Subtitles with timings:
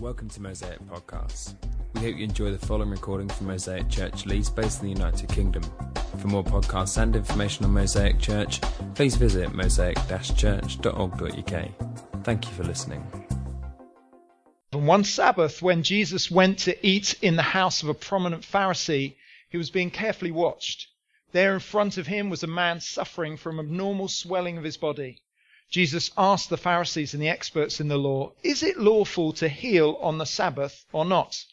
[0.00, 1.54] Welcome to Mosaic Podcasts.
[1.94, 5.30] We hope you enjoy the following recording from Mosaic Church Leeds, based in the United
[5.30, 5.62] Kingdom.
[6.18, 8.60] For more podcasts and information on Mosaic Church,
[8.94, 12.24] please visit mosaic-church.org.uk.
[12.24, 13.10] Thank you for listening.
[14.74, 19.16] On one Sabbath, when Jesus went to eat in the house of a prominent Pharisee,
[19.48, 20.88] he was being carefully watched.
[21.32, 25.22] There in front of him was a man suffering from abnormal swelling of his body.
[25.68, 29.98] Jesus asked the Pharisees and the experts in the law, Is it lawful to heal
[30.00, 31.44] on the Sabbath or not?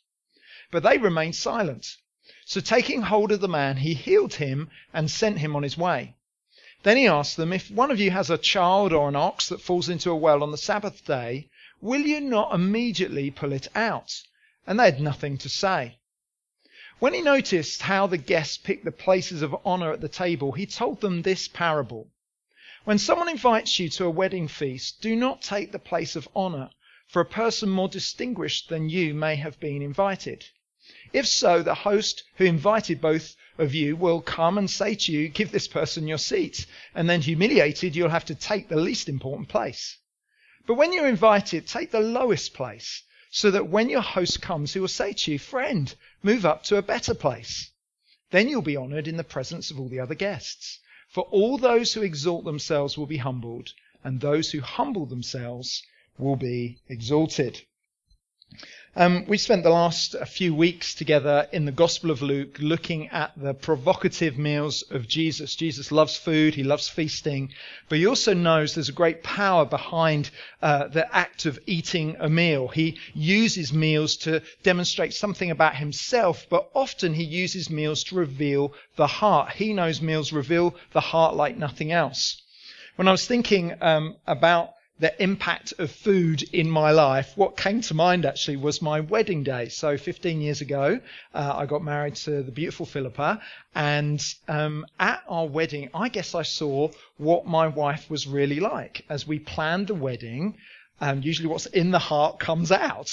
[0.69, 1.97] But they remained silent.
[2.45, 6.15] So taking hold of the man, he healed him and sent him on his way.
[6.83, 9.61] Then he asked them, If one of you has a child or an ox that
[9.61, 11.49] falls into a well on the Sabbath day,
[11.81, 14.21] will you not immediately pull it out?
[14.67, 15.97] And they had nothing to say.
[16.99, 20.65] When he noticed how the guests picked the places of honor at the table, he
[20.65, 22.11] told them this parable.
[22.85, 26.69] When someone invites you to a wedding feast, do not take the place of honor,
[27.07, 30.45] for a person more distinguished than you may have been invited.
[31.13, 35.29] If so, the host who invited both of you will come and say to you,
[35.29, 36.65] give this person your seat.
[36.93, 39.97] And then humiliated, you'll have to take the least important place.
[40.65, 44.81] But when you're invited, take the lowest place, so that when your host comes, he
[44.81, 47.71] will say to you, friend, move up to a better place.
[48.31, 50.79] Then you'll be honored in the presence of all the other guests.
[51.13, 53.71] For all those who exalt themselves will be humbled,
[54.03, 55.83] and those who humble themselves
[56.17, 57.61] will be exalted.
[58.95, 63.31] Um, we spent the last few weeks together in the Gospel of Luke looking at
[63.35, 65.55] the provocative meals of Jesus.
[65.55, 67.51] Jesus loves food, he loves feasting,
[67.89, 70.29] but he also knows there's a great power behind
[70.61, 72.67] uh, the act of eating a meal.
[72.67, 78.75] He uses meals to demonstrate something about himself, but often he uses meals to reveal
[78.95, 79.53] the heart.
[79.53, 82.39] He knows meals reveal the heart like nothing else.
[82.95, 87.81] When I was thinking um, about the impact of food in my life, what came
[87.81, 89.67] to mind actually was my wedding day.
[89.69, 90.99] So 15 years ago,
[91.33, 93.41] uh, I got married to the beautiful Philippa,
[93.73, 99.03] and um, at our wedding, I guess I saw what my wife was really like
[99.09, 100.57] as we planned the wedding.
[101.01, 103.11] Um, usually what's in the heart comes out.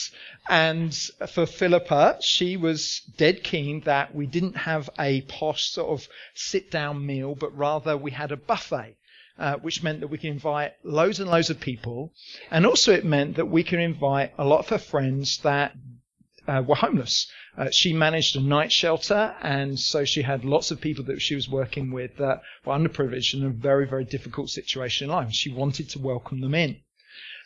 [0.48, 0.94] And
[1.28, 6.70] for Philippa, she was dead keen that we didn't have a posh sort of sit
[6.70, 8.96] down meal, but rather we had a buffet
[9.40, 12.12] uh, which meant that we could invite loads and loads of people.
[12.50, 15.72] And also it meant that we could invite a lot of her friends that
[16.46, 17.26] uh, were homeless.
[17.56, 21.34] Uh, she managed a night shelter, and so she had lots of people that she
[21.34, 25.32] was working with that were underprivileged in a very, very difficult situation in life.
[25.32, 26.76] She wanted to welcome them in.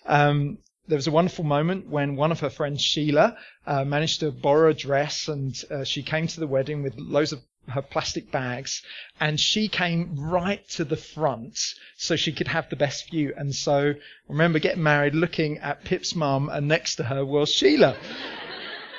[0.05, 4.31] Um, there was a wonderful moment when one of her friends, Sheila, uh, managed to
[4.31, 8.31] borrow a dress, and uh, she came to the wedding with loads of her plastic
[8.31, 8.83] bags
[9.21, 11.59] and she came right to the front
[11.97, 13.33] so she could have the best view.
[13.37, 17.53] And so I remember getting married, looking at Pip's mum, and next to her was
[17.53, 17.97] Sheila.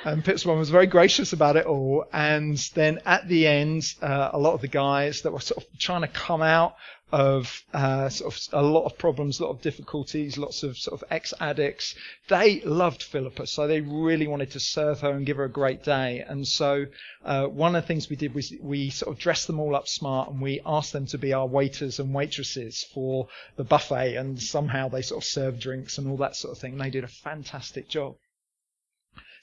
[0.06, 2.04] And was very gracious about it all.
[2.12, 5.78] And then at the end, uh, a lot of the guys that were sort of
[5.80, 6.76] trying to come out
[7.10, 11.02] of uh, sort of a lot of problems, a lot of difficulties, lots of sort
[11.02, 11.96] of ex-addicts.
[12.28, 15.82] They loved Philippa, so they really wanted to serve her and give her a great
[15.82, 16.20] day.
[16.20, 16.86] And so
[17.24, 19.88] uh, one of the things we did was we sort of dressed them all up
[19.88, 24.14] smart and we asked them to be our waiters and waitresses for the buffet.
[24.14, 26.74] And somehow they sort of served drinks and all that sort of thing.
[26.74, 28.14] And they did a fantastic job.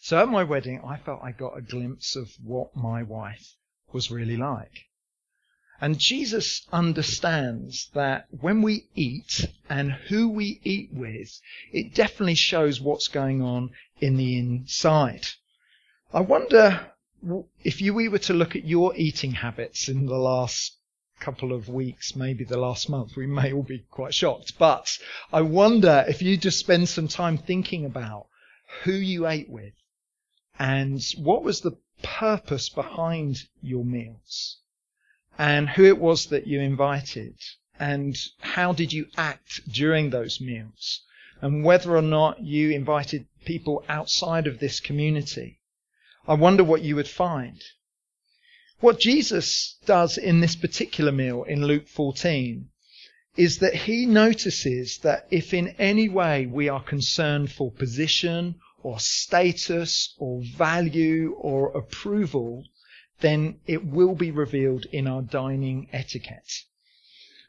[0.06, 3.56] So at my wedding, I felt I got a glimpse of what my wife
[3.94, 4.90] was really like.
[5.80, 11.40] And Jesus understands that when we eat and who we eat with,
[11.72, 13.70] it definitely shows what's going on
[14.02, 15.26] in the inside.
[16.12, 16.92] I wonder
[17.64, 20.76] if you we were to look at your eating habits in the last
[21.22, 24.60] couple of weeks, maybe the last month, we may all be quite shocked.
[24.60, 24.98] But
[25.32, 28.28] I wonder if you just spend some time thinking about
[28.84, 29.72] who you ate with
[30.60, 34.58] and what was the purpose behind your meals
[35.38, 37.36] and who it was that you invited
[37.80, 41.02] and how did you act during those meals
[41.42, 45.60] and whether or not you invited people outside of this community.
[46.28, 47.62] I wonder what you would find.
[48.80, 52.70] What Jesus does in this particular meal in Luke 14
[53.36, 59.00] is that he notices that if in any way we are concerned for position or
[59.00, 62.66] status or value or approval,
[63.22, 66.64] then it will be revealed in our dining etiquette.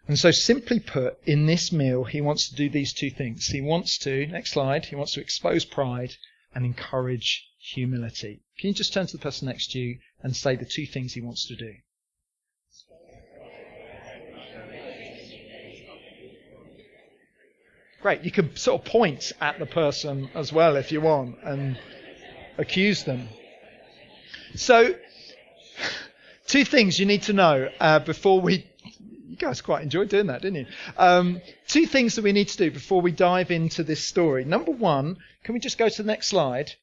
[0.07, 3.47] And so simply put, in this meal, he wants to do these two things.
[3.47, 6.15] He wants to, next slide, he wants to expose pride
[6.55, 8.43] and encourage humility.
[8.59, 11.15] Can you just turn to the person next to you and say the two things
[11.15, 11.75] he wants to do?
[18.05, 18.23] Great.
[18.23, 21.79] You can sort of point at the person as well if you want and
[22.59, 23.31] accuse them.
[24.57, 24.95] So,
[26.47, 28.67] two things you need to know uh, before we.
[29.27, 30.67] You guys quite enjoyed doing that, didn't you?
[30.99, 34.45] Um, two things that we need to do before we dive into this story.
[34.45, 36.75] Number one, can we just go to the next slide?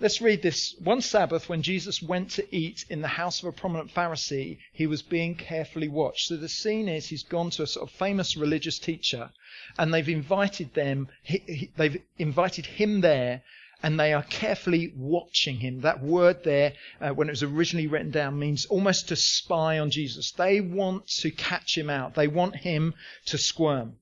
[0.00, 0.76] Let's read this.
[0.78, 4.86] One Sabbath, when Jesus went to eat in the house of a prominent Pharisee, he
[4.86, 6.28] was being carefully watched.
[6.28, 9.30] So the scene is he's gone to a sort of famous religious teacher,
[9.76, 11.08] and they've invited them.
[11.24, 13.42] He, he, they've invited him there,
[13.82, 15.80] and they are carefully watching him.
[15.80, 19.90] That word there, uh, when it was originally written down, means almost to spy on
[19.90, 20.30] Jesus.
[20.30, 22.14] They want to catch him out.
[22.14, 22.94] They want him
[23.26, 23.96] to squirm.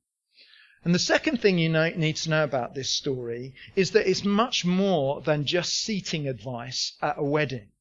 [0.86, 4.24] And the second thing you know, need to know about this story is that it's
[4.24, 7.72] much more than just seating advice at a wedding.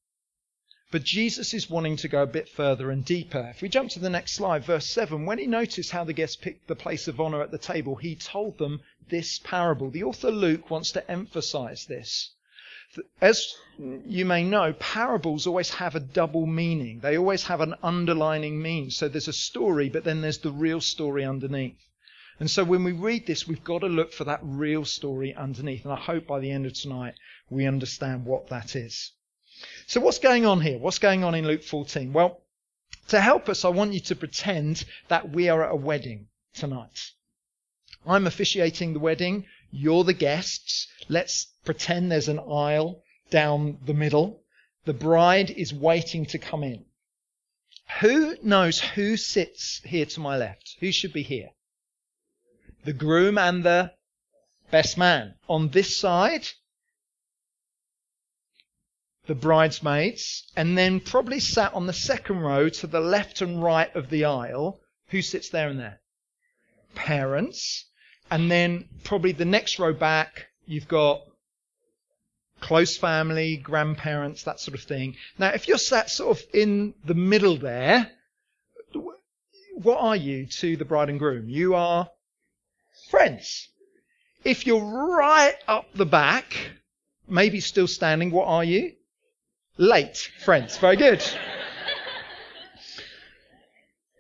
[0.90, 3.52] But Jesus is wanting to go a bit further and deeper.
[3.54, 6.36] If we jump to the next slide, verse 7, when he noticed how the guests
[6.36, 9.92] picked the place of honor at the table, he told them this parable.
[9.92, 12.32] The author Luke wants to emphasize this.
[13.22, 17.02] As you may know, parables always have a double meaning.
[17.02, 18.90] They always have an underlining meaning.
[18.90, 21.78] So there's a story, but then there's the real story underneath.
[22.40, 25.86] And so when we read this, we've got to look for that real story underneath.
[25.86, 27.16] And I hope by the end of tonight,
[27.50, 29.12] we understand what that is.
[29.88, 30.78] So what's going on here?
[30.78, 32.12] What's going on in Luke 14?
[32.12, 32.42] Well,
[33.08, 37.12] to help us, I want you to pretend that we are at a wedding tonight.
[38.06, 39.46] I'm officiating the wedding.
[39.72, 40.88] You're the guests.
[41.08, 44.42] Let's pretend there's an aisle down the middle.
[44.84, 46.86] The bride is waiting to come in.
[48.02, 50.76] Who knows who sits here to my left?
[50.80, 51.50] Who should be here?
[52.86, 53.92] The groom and the
[54.72, 55.36] best man.
[55.48, 56.48] On this side,
[59.28, 63.94] the bridesmaids, and then probably sat on the second row to the left and right
[63.96, 64.80] of the aisle.
[65.10, 66.00] Who sits there and there?
[66.94, 67.86] Parents.
[68.30, 71.22] And then probably the next row back, you've got
[72.60, 75.16] close family, grandparents, that sort of thing.
[75.38, 78.12] Now, if you're sat sort of in the middle there,
[79.74, 81.50] what are you to the bride and groom?
[81.50, 82.10] You are
[83.16, 83.70] friends.
[84.44, 86.54] If you're right up the back,
[87.30, 88.92] maybe still standing, what are you?
[89.78, 90.78] Late friends.
[90.78, 91.24] Very good.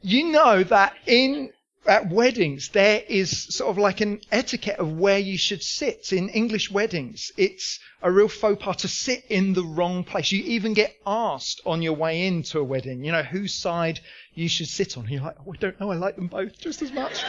[0.01, 1.49] you know that in
[1.85, 6.13] at weddings there is sort of like an etiquette of where you should sit.
[6.13, 10.31] In English weddings, it's a real faux pas to sit in the wrong place.
[10.31, 13.99] You even get asked on your way into a wedding, you know, whose side
[14.33, 15.09] you should sit on.
[15.09, 17.21] You're like, oh, I don't know, I like them both just as much.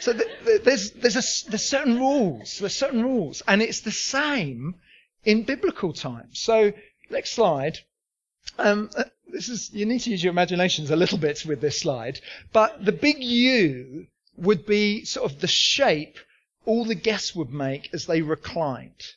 [0.00, 0.14] So
[0.64, 2.58] there's, there's, a, there's certain rules.
[2.58, 3.42] There's certain rules.
[3.46, 4.76] And it's the same
[5.24, 6.40] in biblical times.
[6.40, 6.72] So
[7.10, 7.78] next slide.
[8.58, 11.80] Um, uh, this is, you need to use your imaginations a little bit with this
[11.80, 12.20] slide.
[12.52, 14.06] But the big U
[14.36, 16.18] would be sort of the shape
[16.66, 19.09] all the guests would make as they reclined.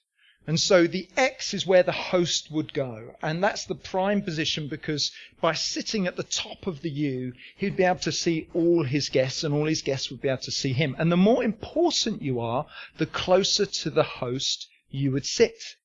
[0.45, 3.15] And so the X is where the host would go.
[3.21, 7.77] And that's the prime position because by sitting at the top of the U, he'd
[7.77, 10.51] be able to see all his guests and all his guests would be able to
[10.51, 10.95] see him.
[10.99, 12.65] And the more important you are,
[12.97, 15.77] the closer to the host you would sit.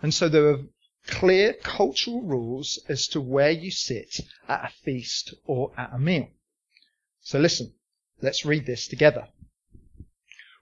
[0.00, 0.60] And so there are
[1.06, 6.28] clear cultural rules as to where you sit at a feast or at a meal.
[7.20, 7.74] So listen,
[8.22, 9.28] let's read this together.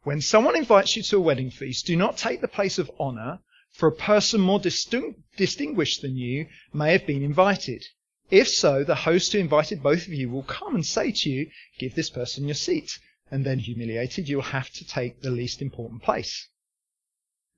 [0.03, 3.41] When someone invites you to a wedding feast, do not take the place of honor,
[3.71, 7.87] for a person more distinguished than you may have been invited.
[8.31, 11.51] If so, the host who invited both of you will come and say to you,
[11.79, 12.99] give this person your seat.
[13.31, 16.49] And then humiliated, you will have to take the least important place.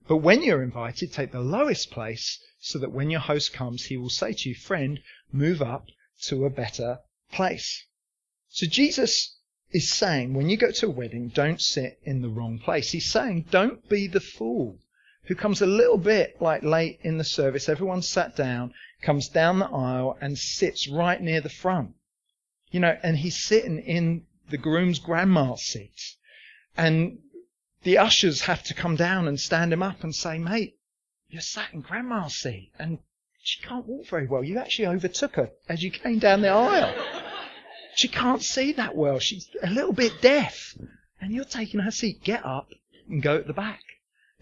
[0.08, 3.96] But when you're invited, take the lowest place so that when your host comes, he
[3.96, 5.00] will say to you, friend,
[5.32, 5.86] move up
[6.22, 6.98] to a better
[7.30, 7.86] place.
[8.48, 9.38] So Jesus
[9.72, 12.90] is saying when you go to a wedding, don't sit in the wrong place.
[12.90, 14.78] He's saying don't be the fool
[15.24, 17.68] who comes a little bit like late in the service.
[17.68, 21.94] Everyone's sat down, comes down the aisle and sits right near the front.
[22.70, 26.16] You know, and he's sitting in the groom's grandma's seat.
[26.76, 27.18] And
[27.82, 30.76] the ushers have to come down and stand him up and say, mate,
[31.28, 32.98] you're sat in grandma's seat and
[33.42, 34.44] she can't walk very well.
[34.44, 37.21] You actually overtook her as you came down the aisle.
[37.94, 39.18] She can't see that well.
[39.18, 40.76] She's a little bit deaf.
[41.20, 42.22] And you're taking her seat.
[42.24, 42.70] Get up
[43.08, 43.80] and go at the back.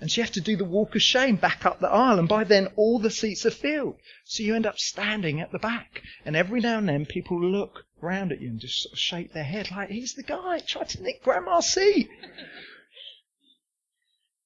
[0.00, 2.19] And she has to do the walk of shame back up the aisle.
[2.19, 3.99] And by then, all the seats are filled.
[4.25, 6.02] So you end up standing at the back.
[6.25, 9.33] And every now and then, people look round at you and just sort of shake
[9.33, 10.61] their head like, he's the guy.
[10.61, 12.09] Tried to nick grandma's seat.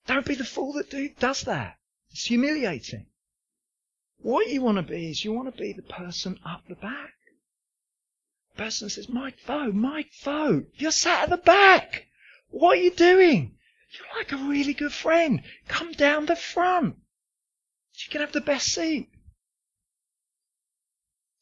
[0.06, 1.78] Don't be the fool that do, does that.
[2.10, 3.06] It's humiliating.
[4.18, 7.13] What you want to be is you want to be the person up the back
[8.56, 12.06] person says, Mike Foe, Mike Foe, you're sat at the back.
[12.50, 13.56] What are you doing?
[13.90, 15.42] You're like a really good friend.
[15.68, 16.96] Come down the front.
[17.94, 19.08] You can have the best seat.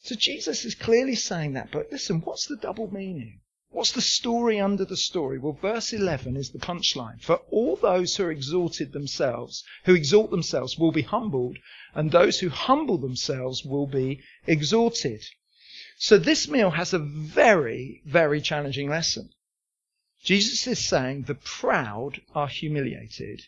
[0.00, 3.40] So Jesus is clearly saying that, but listen, what's the double meaning?
[3.70, 5.38] What's the story under the story?
[5.38, 7.22] Well, verse 11 is the punchline.
[7.22, 11.56] For all those who are exalted themselves, who exalt themselves will be humbled,
[11.94, 15.24] and those who humble themselves will be exalted.
[16.02, 19.30] So this meal has a very, very challenging lesson.
[20.24, 23.42] Jesus is saying the proud are humiliated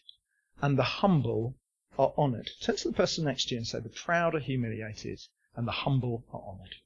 [0.62, 1.56] and the humble
[1.99, 2.49] are honored.
[2.61, 5.20] Turn to the person next to you and say the proud are humiliated
[5.56, 6.76] and the humble are honored.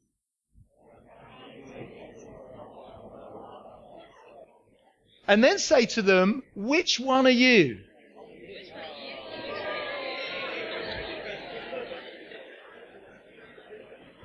[5.26, 7.80] And then say to them, which one are you?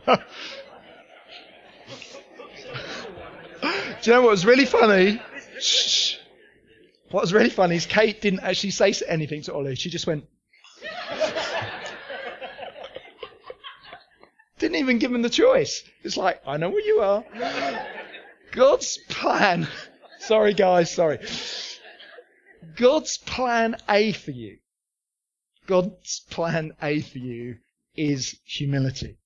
[4.03, 5.21] Do you know what was really funny?
[5.59, 6.17] Shh.
[7.11, 9.75] What was really funny is Kate didn't actually say anything to Ollie.
[9.75, 10.25] She just went.
[14.59, 15.83] didn't even give him the choice.
[16.03, 17.23] It's like, I know where you are.
[18.51, 19.67] God's plan
[20.23, 21.19] sorry, guys, sorry.
[22.75, 24.57] God's plan A for you,
[25.67, 27.57] God's plan A for you
[27.95, 29.17] is humility.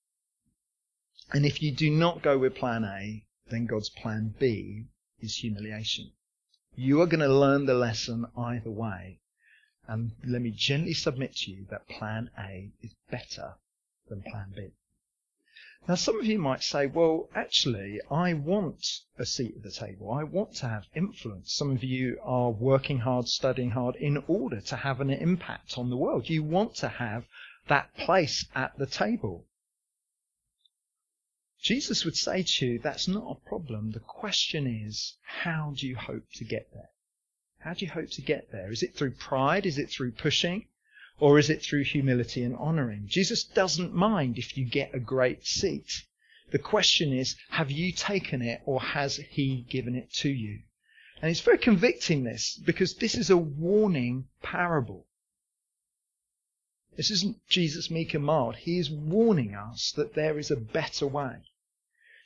[1.32, 4.86] And if you do not go with plan A, then God's plan B
[5.20, 6.12] is humiliation.
[6.76, 9.20] You are going to learn the lesson either way.
[9.88, 13.56] And let me gently submit to you that plan A is better
[14.10, 14.72] than plan B.
[15.88, 18.86] Now, some of you might say, well, actually, I want
[19.18, 20.12] a seat at the table.
[20.12, 21.54] I want to have influence.
[21.54, 25.90] Some of you are working hard, studying hard in order to have an impact on
[25.90, 26.30] the world.
[26.30, 27.26] You want to have
[27.70, 29.47] that place at the table.
[31.68, 33.92] Jesus would say to you, that's not a problem.
[33.92, 36.92] The question is, how do you hope to get there?
[37.60, 38.72] How do you hope to get there?
[38.72, 39.66] Is it through pride?
[39.66, 40.70] Is it through pushing?
[41.20, 43.08] Or is it through humility and honoring?
[43.08, 46.06] Jesus doesn't mind if you get a great seat.
[46.52, 50.62] The question is, have you taken it or has he given it to you?
[51.22, 55.06] And it's very convicting this because this is a warning parable.
[56.96, 58.56] This isn't Jesus meek and mild.
[58.56, 61.42] He is warning us that there is a better way.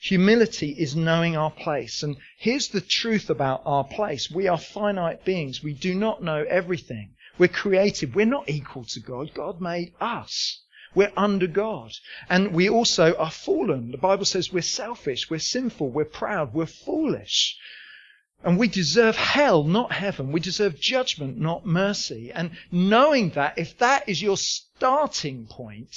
[0.05, 2.01] Humility is knowing our place.
[2.01, 4.31] And here's the truth about our place.
[4.31, 5.61] We are finite beings.
[5.61, 7.13] We do not know everything.
[7.37, 8.15] We're created.
[8.15, 9.31] We're not equal to God.
[9.35, 10.63] God made us.
[10.95, 11.91] We're under God.
[12.29, 13.91] And we also are fallen.
[13.91, 17.55] The Bible says we're selfish, we're sinful, we're proud, we're foolish.
[18.43, 20.31] And we deserve hell, not heaven.
[20.31, 22.31] We deserve judgment, not mercy.
[22.31, 25.95] And knowing that, if that is your starting point,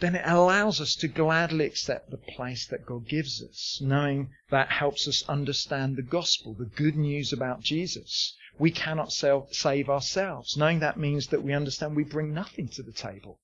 [0.00, 4.68] then it allows us to gladly accept the place that God gives us, knowing that
[4.68, 8.36] helps us understand the gospel, the good news about Jesus.
[8.58, 10.56] We cannot save ourselves.
[10.56, 13.40] Knowing that means that we understand we bring nothing to the table.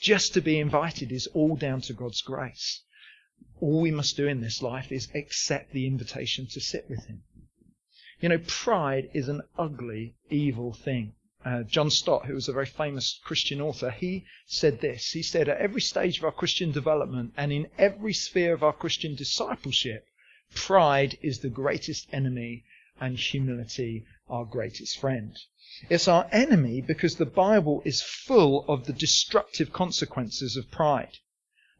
[0.00, 2.82] Just to be invited is all down to God's grace.
[3.60, 7.22] All we must do in this life is accept the invitation to sit with Him.
[8.20, 11.14] You know, pride is an ugly, evil thing.
[11.42, 15.12] Uh, John Stott, who was a very famous Christian author, he said this.
[15.12, 18.74] He said, at every stage of our Christian development and in every sphere of our
[18.74, 20.04] Christian discipleship,
[20.54, 22.64] pride is the greatest enemy
[23.00, 25.36] and humility our greatest friend.
[25.88, 31.18] It's our enemy because the Bible is full of the destructive consequences of pride.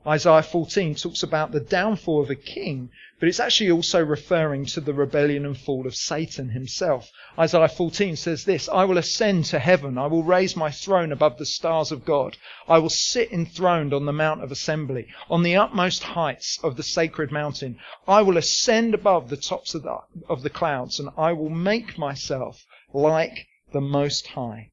[0.06, 2.88] Isaiah 14 talks about the downfall of a king,
[3.18, 7.10] but it's actually also referring to the rebellion and fall of Satan himself.
[7.38, 9.98] Isaiah 14 says this, I will ascend to heaven.
[9.98, 12.38] I will raise my throne above the stars of God.
[12.66, 16.82] I will sit enthroned on the mount of assembly, on the utmost heights of the
[16.82, 17.78] sacred mountain.
[18.08, 19.98] I will ascend above the tops of the,
[20.30, 22.64] of the clouds and I will make myself
[22.94, 24.70] like the most high.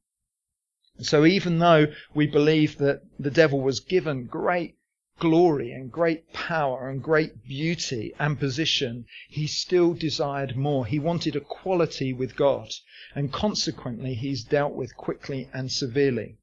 [1.00, 4.77] So even though we believe that the devil was given great
[5.20, 10.86] glory and great power and great beauty and position, he still desired more.
[10.86, 12.72] He wanted equality with God,
[13.16, 16.38] and consequently, he's dealt with quickly and severely.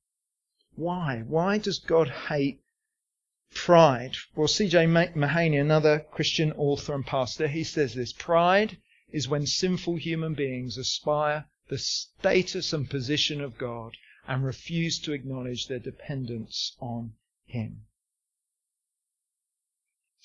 [0.75, 1.23] Why?
[1.27, 2.61] Why does God hate
[3.55, 4.17] pride?
[4.35, 4.87] Well, C.J.
[4.87, 8.79] Mahaney, another Christian author and pastor, he says this pride
[9.13, 15.13] is when sinful human beings aspire the status and position of God and refuse to
[15.13, 17.13] acknowledge their dependence on
[17.47, 17.87] Him.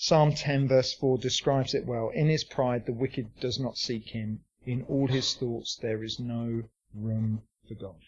[0.01, 2.07] Psalm 10 verse 4 describes it well.
[2.07, 4.45] In his pride, the wicked does not seek him.
[4.65, 6.63] In all his thoughts, there is no
[6.95, 8.01] room for God.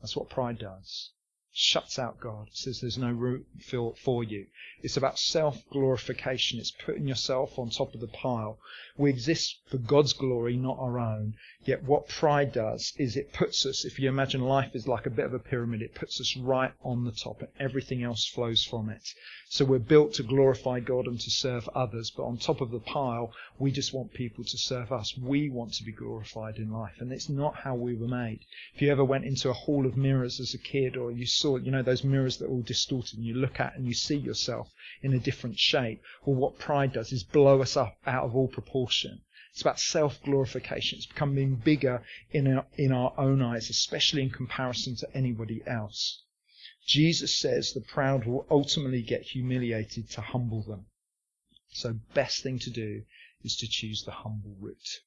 [0.00, 1.10] That's what pride does.
[1.50, 2.46] shuts out God.
[2.46, 4.46] It says there's no room for, for you.
[4.84, 6.60] It's about self glorification.
[6.60, 8.60] It's putting yourself on top of the pile.
[8.96, 11.34] We exist for God's glory, not our own.
[11.64, 15.10] Yet what pride does is it puts us, if you imagine life is like a
[15.10, 18.62] bit of a pyramid, it puts us right on the top and everything else flows
[18.64, 19.12] from it.
[19.54, 22.80] So we're built to glorify God and to serve others, but on top of the
[22.80, 25.14] pile, we just want people to serve us.
[25.18, 28.40] We want to be glorified in life, and it's not how we were made.
[28.74, 31.58] If you ever went into a hall of mirrors as a kid, or you saw,
[31.58, 34.16] you know, those mirrors that are all distorted, and you look at and you see
[34.16, 38.34] yourself in a different shape, well, what pride does is blow us up out of
[38.34, 39.20] all proportion.
[39.52, 40.96] It's about self-glorification.
[40.96, 46.22] It's becoming bigger in our, in our own eyes, especially in comparison to anybody else.
[46.86, 50.86] Jesus says the proud will ultimately get humiliated to humble them.
[51.70, 53.02] So best thing to do
[53.42, 55.00] is to choose the humble route.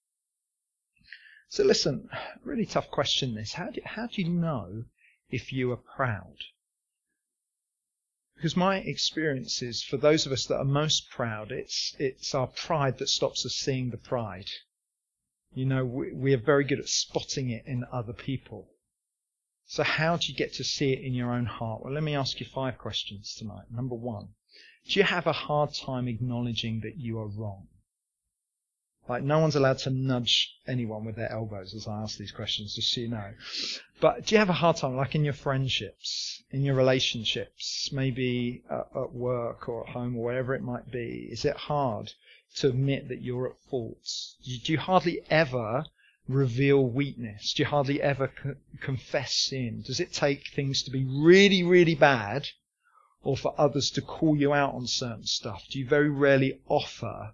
[1.50, 2.10] So listen,
[2.44, 3.54] really tough question this.
[3.54, 4.86] How do, how do you know
[5.30, 6.38] if you are proud?
[8.36, 12.48] Because my experience is for those of us that are most proud, it's, it's our
[12.48, 14.50] pride that stops us seeing the pride.
[15.54, 18.75] You know, we, we are very good at spotting it in other people.
[19.68, 21.84] So how do you get to see it in your own heart?
[21.84, 23.66] Well, let me ask you five questions tonight.
[23.72, 24.30] Number one,
[24.88, 27.68] do you have a hard time acknowledging that you are wrong?
[29.08, 32.76] Like no one's allowed to nudge anyone with their elbows as I ask these questions,
[32.76, 33.34] just so you know.
[34.02, 38.64] But do you have a hard time, like in your friendships, in your relationships, maybe
[38.70, 41.28] at, at work or at home or wherever it might be?
[41.32, 42.14] Is it hard
[42.56, 44.08] to admit that you're at fault?
[44.44, 45.86] Do you hardly ever
[46.28, 47.54] reveal weakness?
[47.54, 49.84] Do you hardly ever co- confess sin?
[49.86, 52.48] Does it take things to be really, really bad
[53.24, 55.66] or for others to call you out on certain stuff?
[55.70, 57.34] Do you very rarely offer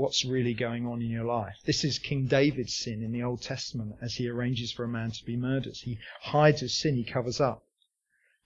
[0.00, 1.56] what's really going on in your life.
[1.66, 5.10] This is King David's sin in the Old Testament as he arranges for a man
[5.10, 5.76] to be murdered.
[5.76, 7.64] He hides his sin, he covers up.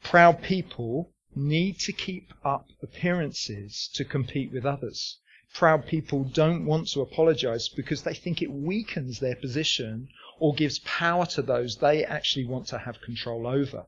[0.02, 5.20] Proud people need to keep up appearances to compete with others.
[5.54, 10.08] Proud people don't want to apologize because they think it weakens their position
[10.38, 13.86] or gives power to those they actually want to have control over.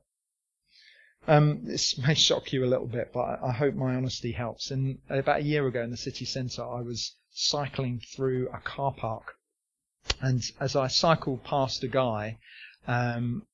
[1.29, 4.71] Um, this may shock you a little bit, but I hope my honesty helps.
[4.71, 8.93] And about a year ago in the city centre, I was cycling through a car
[8.93, 9.35] park.
[10.21, 12.39] And as I cycled past a guy,
[12.87, 13.45] um,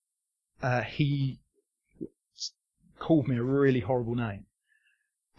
[0.62, 1.40] uh, he
[2.98, 4.44] called me a really horrible name.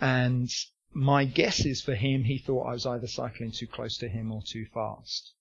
[0.01, 0.49] And
[0.93, 4.31] my guess is for him, he thought I was either cycling too close to him
[4.31, 5.33] or too fast.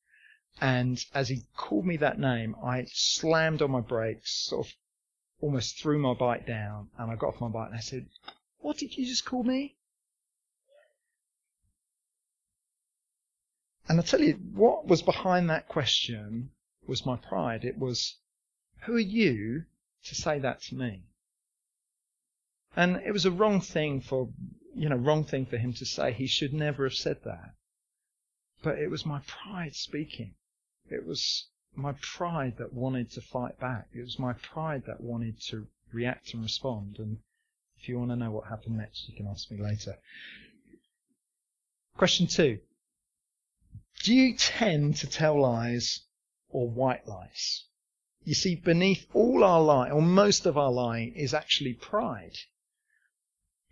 [0.60, 4.72] And as he called me that name, I slammed on my brakes, sort of
[5.40, 8.06] almost threw my bike down, and I got off my bike and I said,
[8.60, 9.76] what did you just call me?
[13.88, 16.50] And I tell you, what was behind that question
[16.86, 17.64] was my pride.
[17.64, 18.16] It was,
[18.82, 19.64] who are you
[20.04, 21.02] to say that to me?
[22.76, 24.28] And it was a wrong thing for,
[24.74, 26.12] you know, wrong thing for him to say.
[26.12, 27.54] He should never have said that.
[28.62, 30.34] But it was my pride speaking.
[30.88, 33.88] It was my pride that wanted to fight back.
[33.94, 36.96] It was my pride that wanted to react and respond.
[36.98, 37.18] And
[37.78, 39.96] if you want to know what happened next, you can ask me later.
[41.96, 42.58] Question two.
[44.02, 46.00] Do you tend to tell lies
[46.48, 47.64] or white lies?
[48.24, 52.36] You see, beneath all our lying, or most of our lying, is actually pride.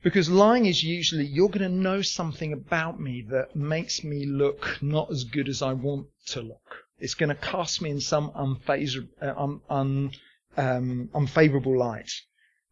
[0.02, 4.78] Because lying is usually, you're going to know something about me that makes me look
[4.80, 6.86] not as good as I want to look.
[6.98, 10.12] It's going to cast me in some uh, un, un,
[10.56, 12.10] um, unfavorable light.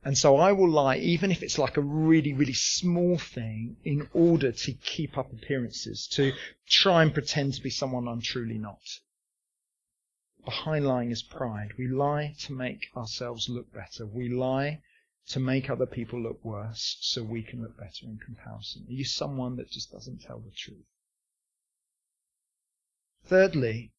[0.05, 4.09] And so I will lie, even if it's like a really, really small thing, in
[4.15, 6.33] order to keep up appearances, to
[6.67, 8.81] try and pretend to be someone I'm truly not.
[10.45, 11.73] Behind lying is pride.
[11.77, 14.07] We lie to make ourselves look better.
[14.07, 14.81] We lie
[15.29, 18.87] to make other people look worse so we can look better in comparison.
[18.89, 20.87] Are you someone that just doesn't tell the truth?
[23.27, 23.93] Thirdly,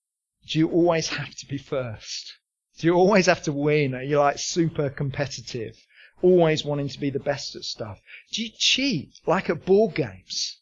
[0.47, 2.33] do you always have to be first?
[2.79, 3.93] Do you always have to win?
[3.93, 5.75] Are you like super competitive?
[6.21, 7.99] always wanting to be the best at stuff?
[8.31, 10.57] Do you cheat like at board games?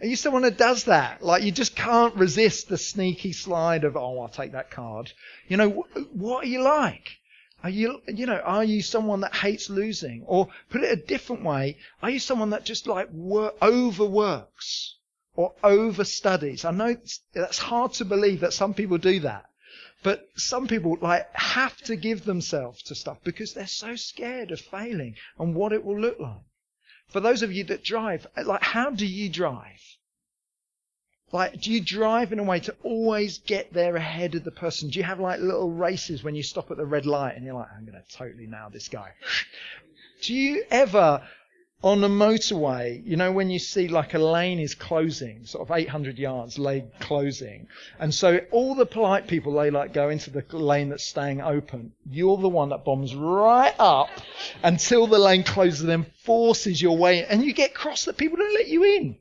[0.00, 1.22] Are you someone that does that?
[1.22, 5.12] Like you just can't resist the sneaky slide of, oh, I'll take that card.
[5.48, 7.18] You know, what are you like?
[7.62, 10.24] Are you, you know, are you someone that hates losing?
[10.26, 14.96] Or put it a different way, are you someone that just like work, overworks
[15.36, 16.64] or overstudies?
[16.64, 16.96] I know
[17.32, 19.48] that's hard to believe that some people do that.
[20.02, 24.60] But some people like have to give themselves to stuff because they're so scared of
[24.60, 26.42] failing and what it will look like.
[27.06, 29.80] For those of you that drive, like how do you drive?
[31.32, 34.90] Like, do you drive in a way to always get there ahead of the person?
[34.90, 37.54] Do you have like little races when you stop at the red light and you're
[37.54, 39.12] like, I'm going to totally nail this guy?
[40.22, 41.22] Do you ever
[41.82, 45.76] on a motorway, you know, when you see like a lane is closing, sort of
[45.76, 47.66] 800 yards lane closing,
[47.98, 51.92] and so all the polite people, they like go into the lane that's staying open.
[52.08, 54.10] You're the one that bombs right up
[54.62, 58.36] until the lane closes, and then forces your way, and you get cross that people
[58.36, 59.16] don't let you in.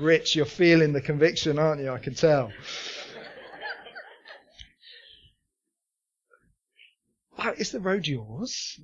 [0.00, 1.90] Rich, you're feeling the conviction, aren't you?
[1.90, 2.50] I can tell.
[7.58, 8.80] Is the road yours?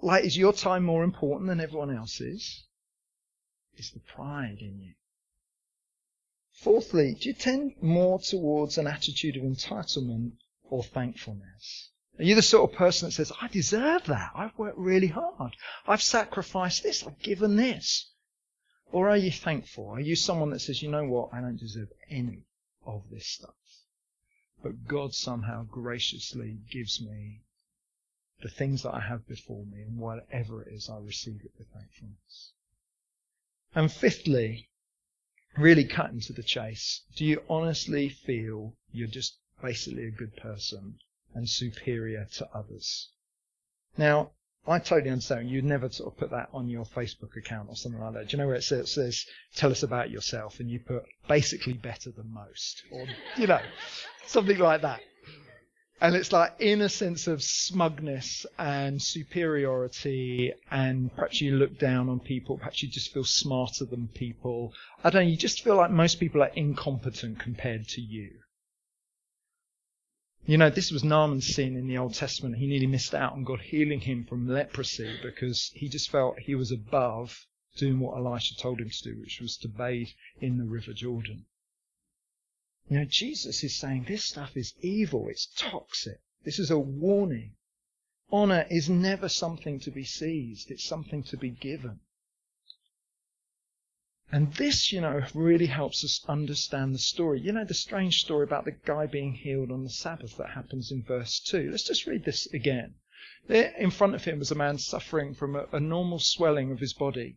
[0.00, 2.66] Like, is your time more important than everyone else's?
[3.76, 4.94] Is the pride in you?
[6.52, 10.32] Fourthly, do you tend more towards an attitude of entitlement
[10.64, 11.90] or thankfulness?
[12.18, 14.32] Are you the sort of person that says, I deserve that.
[14.34, 15.54] I've worked really hard.
[15.86, 17.06] I've sacrificed this.
[17.06, 18.10] I've given this.
[18.90, 19.88] Or are you thankful?
[19.90, 21.30] Are you someone that says, you know what?
[21.32, 22.44] I don't deserve any
[22.86, 23.54] of this stuff.
[24.62, 27.42] But God somehow graciously gives me
[28.40, 31.68] the things that I have before me, and whatever it is, I receive it with
[31.68, 32.52] thankfulness.
[33.74, 34.70] And fifthly,
[35.56, 40.98] really cutting to the chase, do you honestly feel you're just basically a good person
[41.34, 43.10] and superior to others?
[43.96, 44.32] Now,
[44.68, 45.48] I totally understand.
[45.48, 48.28] You'd never sort of put that on your Facebook account or something like that.
[48.28, 49.26] Do you know where it says, it says
[49.56, 53.60] tell us about yourself, and you put basically better than most, or you know,
[54.26, 55.00] something like that.
[56.00, 62.08] And it's like in a sense of smugness and superiority, and perhaps you look down
[62.08, 64.72] on people, perhaps you just feel smarter than people.
[65.02, 68.30] I don't know, you just feel like most people are incompetent compared to you.
[70.46, 72.56] You know, this was Naaman's sin in the Old Testament.
[72.56, 76.54] He nearly missed out on God healing him from leprosy because he just felt he
[76.54, 77.46] was above
[77.76, 80.08] doing what Elisha told him to do, which was to bathe
[80.40, 81.46] in the River Jordan.
[82.88, 86.20] You know, Jesus is saying this stuff is evil, it's toxic.
[86.44, 87.56] This is a warning.
[88.30, 92.00] Honor is never something to be seized, it's something to be given.
[94.30, 97.40] And this, you know, really helps us understand the story.
[97.40, 100.92] You know, the strange story about the guy being healed on the Sabbath that happens
[100.92, 101.70] in verse 2.
[101.70, 102.94] Let's just read this again.
[103.46, 106.80] There in front of him was a man suffering from a, a normal swelling of
[106.80, 107.36] his body.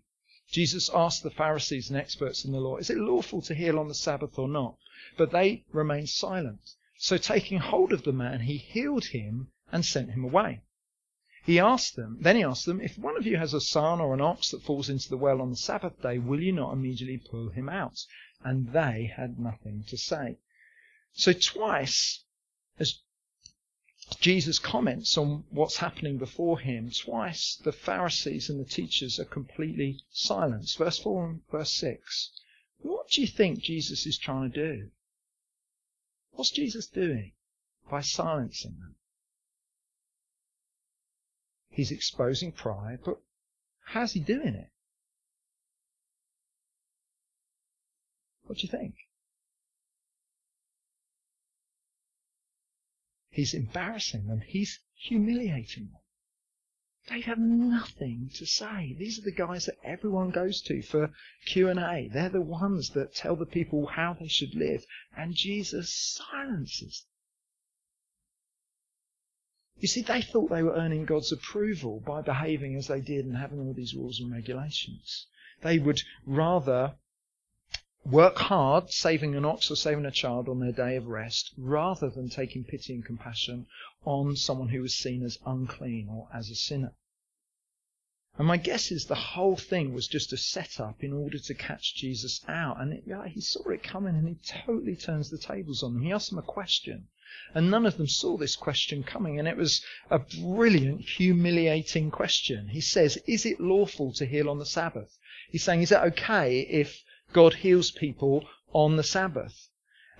[0.51, 3.87] Jesus asked the Pharisees and experts in the law, is it lawful to heal on
[3.87, 4.75] the Sabbath or not?
[5.15, 6.75] But they remained silent.
[6.97, 10.63] So taking hold of the man, he healed him and sent him away.
[11.43, 14.13] He asked them, then he asked them, if one of you has a son or
[14.13, 17.17] an ox that falls into the well on the Sabbath day, will you not immediately
[17.17, 17.97] pull him out?
[18.43, 20.37] And they had nothing to say.
[21.13, 22.23] So twice,
[22.79, 22.99] as
[24.19, 30.03] Jesus comments on what's happening before him, twice the Pharisees and the teachers are completely
[30.11, 30.77] silenced.
[30.77, 32.31] Verse 4 and verse 6.
[32.81, 34.91] What do you think Jesus is trying to do?
[36.33, 37.33] What's Jesus doing
[37.89, 38.95] by silencing them?
[41.71, 43.17] He's exposing pride, but
[43.85, 44.69] how's he doing it?
[48.43, 48.95] What do you think?
[53.29, 54.41] He's embarrassing them.
[54.45, 56.01] He's humiliating them.
[57.07, 58.93] They have nothing to say.
[58.99, 61.13] These are the guys that everyone goes to for
[61.45, 62.09] Q&A.
[62.11, 64.85] They're the ones that tell the people how they should live.
[65.15, 67.05] And Jesus silences
[69.81, 73.35] you see, they thought they were earning God's approval by behaving as they did and
[73.35, 75.25] having all these rules and regulations.
[75.61, 76.95] They would rather
[78.05, 82.09] work hard, saving an ox or saving a child on their day of rest, rather
[82.09, 83.65] than taking pity and compassion
[84.05, 86.93] on someone who was seen as unclean or as a sinner.
[88.37, 91.95] And my guess is the whole thing was just a setup in order to catch
[91.95, 92.81] Jesus out.
[92.81, 96.03] And it, yeah, he saw it coming and he totally turns the tables on them.
[96.03, 97.07] He asks them a question
[97.53, 99.39] and none of them saw this question coming.
[99.39, 102.69] And it was a brilliant, humiliating question.
[102.69, 105.17] He says, Is it lawful to heal on the Sabbath?
[105.49, 109.69] He's saying, Is it okay if God heals people on the Sabbath?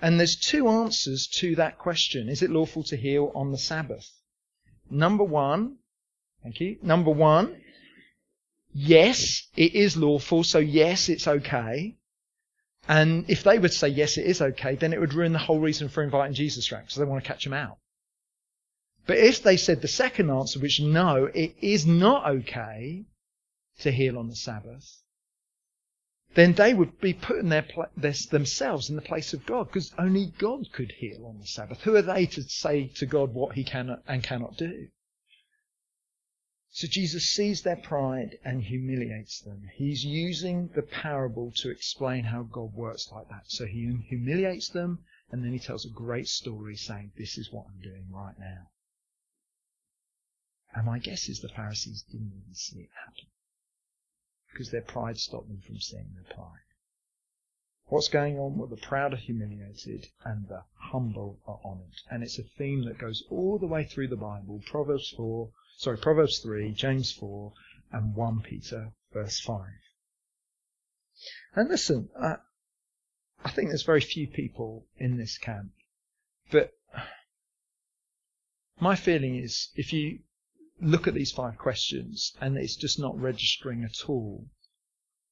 [0.02, 2.28] And there's two answers to that question.
[2.28, 4.10] Is it lawful to heal on the Sabbath?
[4.89, 5.78] Number one,
[6.43, 6.78] thank you.
[6.82, 7.62] Number one,
[8.74, 11.98] yes, it is lawful, so yes, it's okay.
[12.88, 15.60] And if they would say, yes, it is okay, then it would ruin the whole
[15.60, 17.78] reason for inviting Jesus around because they want to catch him out.
[19.06, 23.06] But if they said the second answer, which no, it is not okay
[23.80, 25.02] to heal on the Sabbath,
[26.34, 27.66] then they would be putting their,
[27.98, 31.82] their, themselves in the place of God because only God could heal on the Sabbath.
[31.82, 34.88] Who are they to say to God what he can and cannot do?
[36.74, 39.70] So Jesus sees their pride and humiliates them.
[39.74, 43.44] He's using the parable to explain how God works like that.
[43.48, 47.66] So he humiliates them and then he tells a great story saying, this is what
[47.68, 48.70] I'm doing right now.
[50.74, 53.28] And my guess is the Pharisees didn't even see it happen.
[54.52, 56.68] Because their pride stopped them from seeing their pride.
[57.88, 58.58] What's going on?
[58.58, 62.00] Well, the proud are humiliated and the humble are honored.
[62.10, 64.62] And it's a theme that goes all the way through the Bible.
[64.66, 67.54] Proverbs 4, sorry, Proverbs 3, James 4,
[67.92, 69.66] and 1 Peter verse 5.
[71.56, 72.38] And listen, uh,
[73.44, 75.72] I think there's very few people in this camp,
[76.52, 76.74] but
[78.80, 80.20] my feeling is if you
[80.82, 84.48] look at these five questions and it's just not registering at all,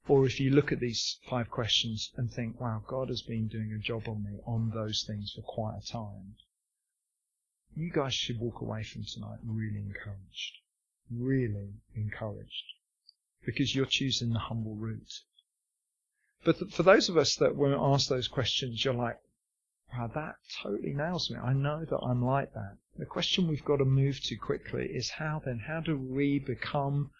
[0.07, 3.71] or if you look at these five questions and think, wow, God has been doing
[3.73, 6.35] a job on me on those things for quite a time,
[7.75, 10.57] you guys should walk away from tonight really encouraged.
[11.11, 12.73] Really encouraged.
[13.45, 15.21] Because you're choosing the humble route.
[16.43, 19.17] But for those of us that when asked those questions, you're like,
[19.93, 21.37] wow, that totally nails me.
[21.37, 22.77] I know that I'm like that.
[22.97, 27.11] The question we've got to move to quickly is how then, how do we become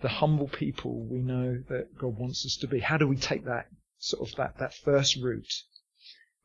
[0.00, 2.80] the humble people we know that God wants us to be?
[2.80, 5.62] How do we take that sort of that, that first route?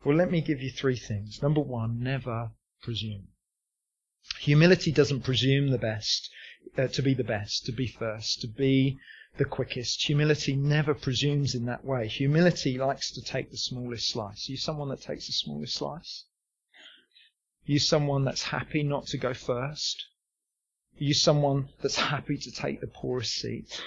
[0.03, 1.41] Well, let me give you three things.
[1.41, 3.27] Number one, never presume.
[4.41, 6.29] Humility doesn't presume the best,
[6.77, 8.97] uh, to be the best, to be first, to be
[9.37, 10.05] the quickest.
[10.07, 12.07] Humility never presumes in that way.
[12.07, 14.47] Humility likes to take the smallest slice.
[14.47, 16.25] Are you someone that takes the smallest slice?
[17.67, 20.05] Are you someone that's happy not to go first?
[20.99, 23.81] Are you someone that's happy to take the poorest seat?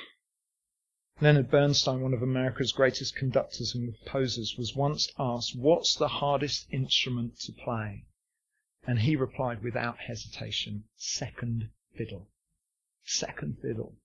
[1.20, 6.66] Leonard Bernstein, one of America's greatest conductors and composers, was once asked, What's the hardest
[6.70, 8.04] instrument to play?
[8.86, 12.28] And he replied without hesitation, Second fiddle.
[13.04, 13.96] Second fiddle.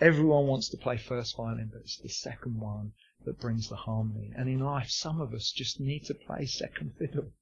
[0.00, 2.94] Everyone wants to play first violin, but it's the second one
[3.24, 4.32] that brings the harmony.
[4.36, 7.32] And in life, some of us just need to play second fiddle.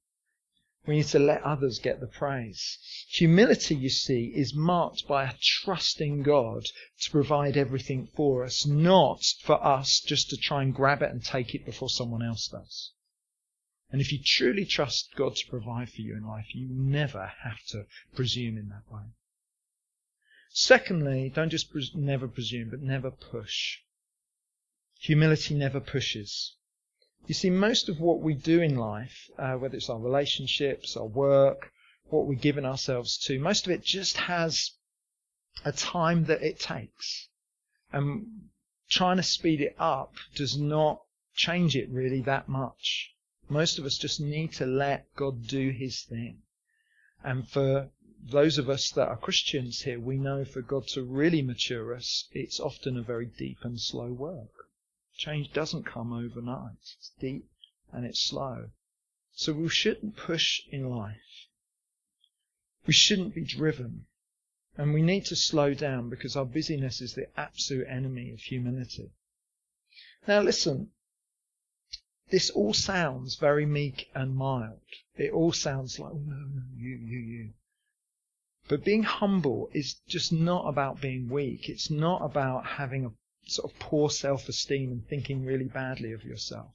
[0.85, 2.77] We need to let others get the praise.
[3.09, 6.65] Humility, you see, is marked by a trusting God
[7.01, 11.23] to provide everything for us, not for us just to try and grab it and
[11.23, 12.91] take it before someone else does.
[13.93, 17.63] And if you truly trust God to provide for you in life, you never have
[17.67, 19.03] to presume in that way.
[20.49, 23.81] Secondly, don't just pres- never presume, but never push.
[25.01, 26.55] Humility never pushes.
[27.27, 31.05] You see, most of what we do in life, uh, whether it's our relationships, our
[31.05, 31.71] work,
[32.05, 34.71] what we're giving ourselves to, most of it just has
[35.65, 37.29] a time that it takes.
[37.91, 38.49] And
[38.89, 41.03] trying to speed it up does not
[41.35, 43.13] change it really that much.
[43.53, 46.41] Most of us just need to let God do His thing.
[47.23, 51.43] And for those of us that are Christians here, we know for God to really
[51.43, 54.49] mature us, it's often a very deep and slow work.
[55.15, 56.79] Change doesn't come overnight.
[56.97, 57.47] It's deep
[57.91, 58.71] and it's slow.
[59.33, 61.47] So we shouldn't push in life.
[62.87, 64.07] We shouldn't be driven.
[64.77, 69.11] And we need to slow down because our busyness is the absolute enemy of humility.
[70.27, 70.89] Now listen,
[72.33, 74.81] this all sounds very meek and mild.
[75.15, 77.49] It all sounds like, oh no, no, you, you, you.
[78.67, 81.69] But being humble is just not about being weak.
[81.69, 83.11] It's not about having a
[83.47, 86.71] sort of poor self-esteem and thinking really badly of yourself.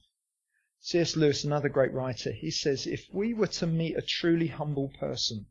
[0.79, 1.17] C.S.
[1.17, 5.45] Lewis, another great writer, he says, if we were to meet a truly humble person,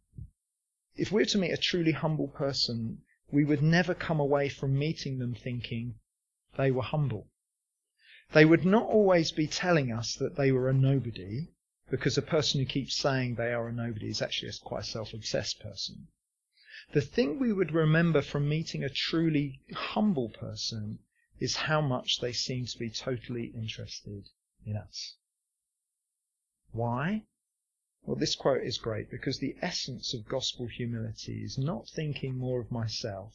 [0.97, 4.79] if we were to meet a truly humble person, we would never come away from
[4.79, 5.97] meeting them thinking
[6.57, 7.29] they were humble.
[8.33, 11.49] They would not always be telling us that they were a nobody,
[11.91, 15.61] because a person who keeps saying they are a nobody is actually a quite self-obsessed
[15.61, 16.09] person.
[16.93, 20.99] The thing we would remember from meeting a truly humble person
[21.41, 24.29] is how much they seem to be totally interested
[24.65, 25.17] in us.
[26.73, 27.25] Why?
[28.03, 32.61] Well, this quote is great because the essence of gospel humility is not thinking more
[32.61, 33.35] of myself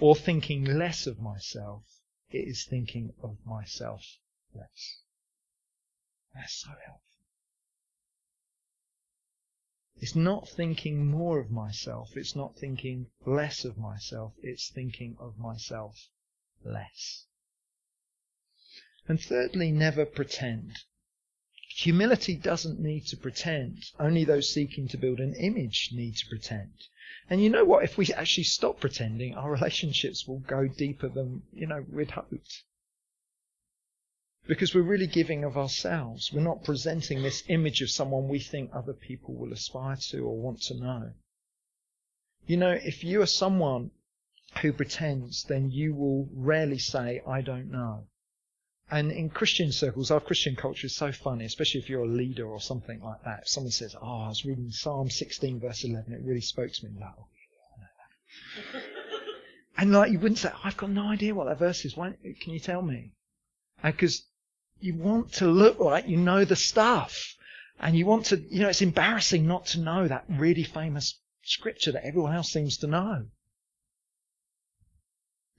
[0.00, 1.97] or thinking less of myself.
[2.30, 4.18] It is thinking of myself
[4.54, 5.02] less.
[6.34, 7.02] That's so helpful.
[10.00, 12.16] It's not thinking more of myself.
[12.16, 14.34] It's not thinking less of myself.
[14.42, 16.08] It's thinking of myself
[16.62, 17.26] less.
[19.08, 20.84] And thirdly, never pretend.
[21.78, 23.90] Humility doesn't need to pretend.
[23.98, 26.88] Only those seeking to build an image need to pretend.
[27.30, 27.84] And you know what?
[27.84, 32.64] If we actually stop pretending, our relationships will go deeper than, you know, we'd hoped.
[34.46, 36.32] Because we're really giving of ourselves.
[36.32, 40.36] We're not presenting this image of someone we think other people will aspire to or
[40.36, 41.12] want to know.
[42.46, 43.90] You know, if you are someone
[44.62, 48.06] who pretends, then you will rarely say, I don't know.
[48.90, 52.46] And in Christian circles, our Christian culture is so funny, especially if you're a leader
[52.46, 53.40] or something like that.
[53.42, 56.86] If someone says, Oh, I was reading Psalm 16 verse 11, it really spoke to
[56.86, 56.92] me.
[59.78, 61.96] And like you wouldn't say, I've got no idea what that verse is.
[61.96, 63.12] Why, can you tell me?
[63.80, 64.26] Because
[64.80, 67.36] you want to look like you know the stuff.
[67.78, 71.92] And you want to, you know, it's embarrassing not to know that really famous scripture
[71.92, 73.26] that everyone else seems to know.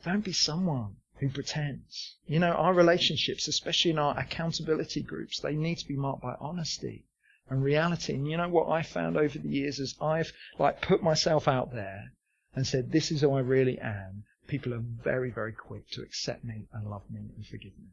[0.03, 2.15] Don't be someone who pretends.
[2.25, 6.35] You know, our relationships, especially in our accountability groups, they need to be marked by
[6.39, 7.05] honesty
[7.49, 8.13] and reality.
[8.13, 11.73] And you know what I found over the years as I've like put myself out
[11.73, 12.13] there
[12.55, 16.43] and said, this is who I really am, people are very, very quick to accept
[16.43, 17.89] me and love me and forgive me.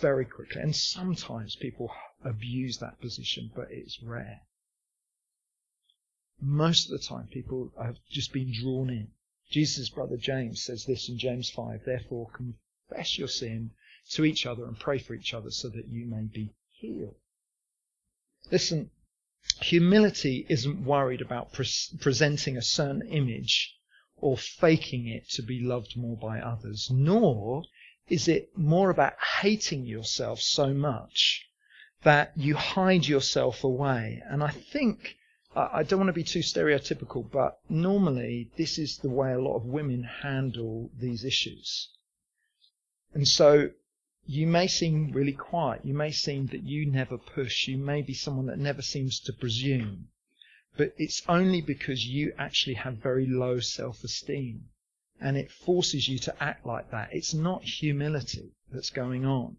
[0.00, 0.62] Very quickly.
[0.62, 1.92] And sometimes people
[2.24, 4.40] abuse that position, but it's rare.
[6.40, 9.08] Most of the time people have just been drawn in.
[9.52, 13.70] Jesus' brother James says this in James 5, therefore confess your sin
[14.10, 17.14] to each other and pray for each other so that you may be healed.
[18.50, 18.90] Listen,
[19.60, 21.66] humility isn't worried about pre-
[22.00, 23.76] presenting a certain image
[24.16, 27.62] or faking it to be loved more by others, nor
[28.08, 31.46] is it more about hating yourself so much
[32.02, 34.22] that you hide yourself away.
[34.24, 35.16] And I think,
[35.54, 39.56] I don't want to be too stereotypical, but normally this is the way a lot
[39.56, 41.90] of women handle these issues.
[43.12, 43.70] And so
[44.26, 45.84] you may seem really quiet.
[45.84, 47.68] You may seem that you never push.
[47.68, 50.08] You may be someone that never seems to presume.
[50.76, 54.68] But it's only because you actually have very low self-esteem.
[55.20, 57.10] And it forces you to act like that.
[57.12, 59.58] It's not humility that's going on.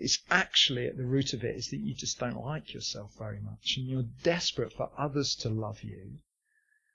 [0.00, 3.40] It's actually at the root of it is that you just don't like yourself very
[3.40, 6.18] much and you're desperate for others to love you.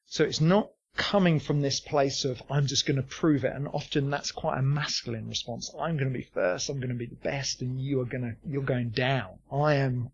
[0.05, 3.67] So it's not coming from this place of I'm just going to prove it, and
[3.67, 5.73] often that's quite a masculine response.
[5.73, 6.69] I'm going to be first.
[6.69, 9.39] I'm going to be the best, and you are going to you're going down.
[9.51, 10.11] I am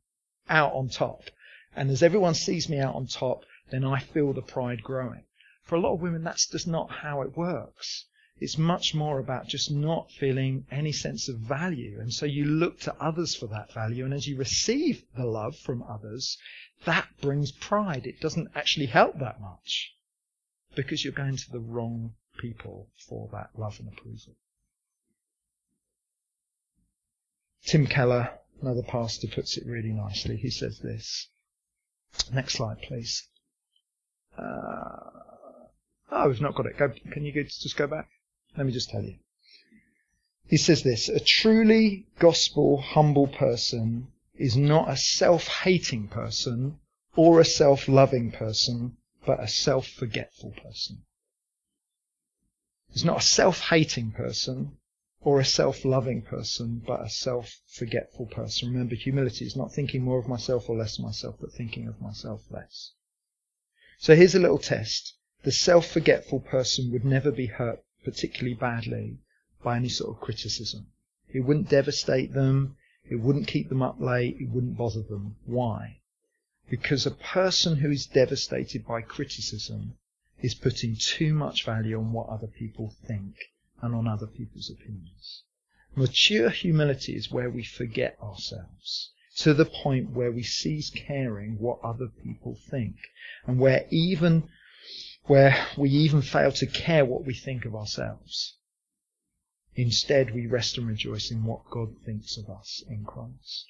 [0.50, 1.24] out on top,
[1.76, 5.24] and as everyone sees me out on top, then I feel the pride growing.
[5.64, 8.06] For a lot of women, that's just not how it works.
[8.42, 12.00] It's much more about just not feeling any sense of value.
[12.00, 14.06] And so you look to others for that value.
[14.06, 16.38] And as you receive the love from others,
[16.86, 18.06] that brings pride.
[18.06, 19.94] It doesn't actually help that much
[20.76, 24.36] because you're going to the wrong people for that love and approval.
[27.66, 30.38] Tim Keller, another pastor, puts it really nicely.
[30.38, 31.28] He says this.
[32.34, 33.28] Next slide, please.
[34.38, 35.10] Uh,
[36.12, 36.78] oh, we've not got it.
[36.78, 38.08] Go, can you go, just go back?
[38.58, 39.16] Let me just tell you.
[40.48, 46.80] He says this, a truly gospel humble person is not a self-hating person
[47.16, 51.04] or a self-loving person, but a self-forgetful person.
[52.92, 54.78] He's not a self-hating person
[55.22, 58.72] or a self-loving person, but a self-forgetful person.
[58.72, 62.02] Remember, humility is not thinking more of myself or less of myself, but thinking of
[62.02, 62.94] myself less.
[64.00, 65.14] So here's a little test.
[65.44, 69.18] The self-forgetful person would never be hurt particularly badly
[69.64, 70.88] by any sort of criticism.
[71.32, 72.78] It wouldn't devastate them.
[73.10, 74.38] It wouldn't keep them up late.
[74.40, 75.36] It wouldn't bother them.
[75.46, 76.00] Why?
[76.70, 79.98] Because a person who is devastated by criticism
[80.42, 83.36] is putting too much value on what other people think
[83.82, 85.44] and on other people's opinions.
[85.96, 91.80] Mature humility is where we forget ourselves to the point where we cease caring what
[91.84, 92.96] other people think
[93.48, 94.44] and where even
[95.26, 98.58] where we even fail to care what we think of ourselves.
[99.76, 103.66] Instead, we rest and rejoice in what God thinks of us in Christ.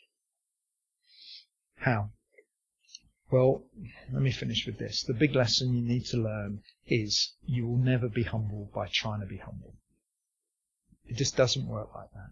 [1.75, 2.11] How?
[3.29, 3.63] Well,
[4.11, 5.03] let me finish with this.
[5.03, 9.19] The big lesson you need to learn is you will never be humble by trying
[9.19, 9.75] to be humble.
[11.05, 12.31] It just doesn't work like that.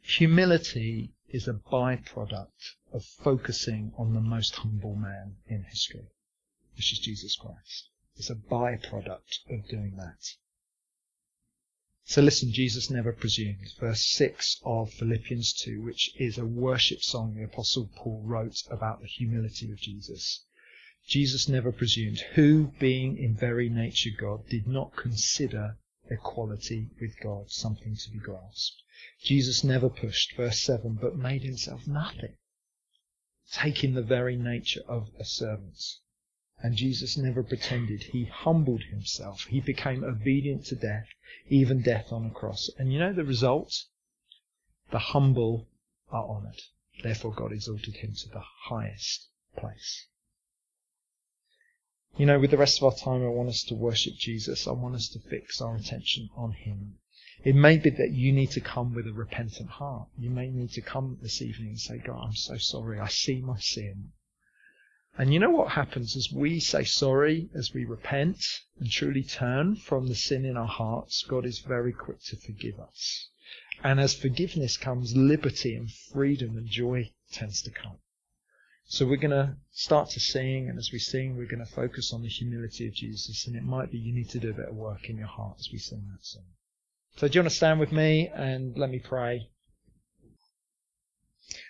[0.00, 6.06] Humility is a byproduct of focusing on the most humble man in history
[6.76, 7.88] which is Jesus Christ.
[8.16, 10.34] It's a byproduct of doing that.
[12.06, 13.72] So listen, Jesus never presumed.
[13.80, 19.00] Verse 6 of Philippians 2, which is a worship song the Apostle Paul wrote about
[19.00, 20.44] the humility of Jesus.
[21.06, 25.78] Jesus never presumed, who, being in very nature God, did not consider
[26.10, 28.82] equality with God something to be grasped.
[29.22, 32.36] Jesus never pushed, verse 7, but made himself nothing,
[33.50, 35.78] taking the very nature of a servant.
[36.64, 38.04] And Jesus never pretended.
[38.04, 39.44] He humbled himself.
[39.44, 41.08] He became obedient to death,
[41.50, 42.70] even death on a cross.
[42.78, 43.84] And you know the result?
[44.90, 45.68] The humble
[46.08, 46.62] are honored.
[47.02, 50.06] Therefore God exalted him to the highest place.
[52.16, 54.66] You know, with the rest of our time, I want us to worship Jesus.
[54.66, 56.96] I want us to fix our attention on him.
[57.42, 60.08] It may be that you need to come with a repentant heart.
[60.16, 63.00] You may need to come this evening and say, God, I'm so sorry.
[63.00, 64.12] I see my sin
[65.16, 68.44] And you know what happens as we say sorry, as we repent
[68.80, 72.80] and truly turn from the sin in our hearts, God is very quick to forgive
[72.80, 73.28] us.
[73.84, 77.98] And as forgiveness comes, liberty and freedom and joy tends to come.
[78.86, 82.12] So we're going to start to sing, and as we sing, we're going to focus
[82.12, 84.68] on the humility of Jesus, and it might be you need to do a bit
[84.68, 86.44] of work in your heart as we sing that song.
[87.16, 89.48] So do you want to stand with me and let me pray?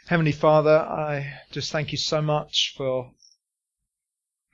[0.07, 3.13] Heavenly Father, I just thank you so much for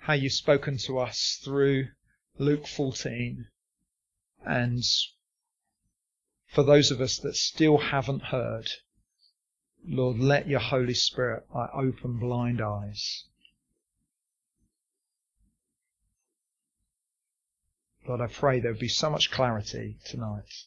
[0.00, 1.88] how you've spoken to us through
[2.38, 3.46] Luke 14.
[4.44, 4.82] And
[6.46, 8.68] for those of us that still haven't heard,
[9.86, 13.24] Lord, let your Holy Spirit open blind eyes.
[18.08, 20.64] Lord, I pray there would be so much clarity tonight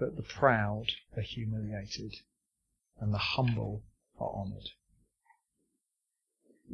[0.00, 2.14] that the proud are humiliated
[3.00, 3.82] and the humble
[4.18, 4.70] are honoured.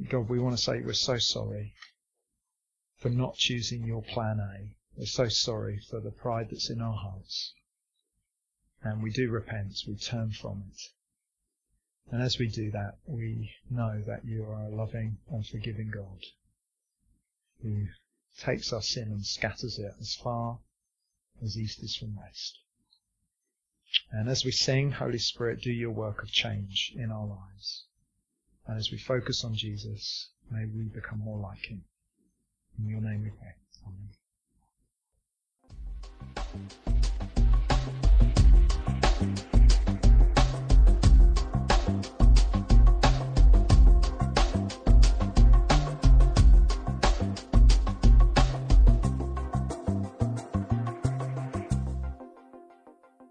[0.08, 1.74] God, we want to say we're so sorry
[2.98, 4.74] for not choosing your plan A.
[4.96, 7.54] We're so sorry for the pride that's in our hearts.
[8.82, 10.80] And we do repent, we turn from it.
[12.10, 16.24] And as we do that, we know that you are a loving and forgiving God
[17.62, 17.86] who
[18.38, 20.58] takes our sin and scatters it as far
[21.42, 22.58] as east is from west.
[24.10, 27.84] And as we sing, Holy Spirit, do your work of change in our lives.
[28.66, 31.84] And as we focus on Jesus, may we become more like him.
[32.78, 33.54] In your name we pray.
[36.56, 37.10] Amen.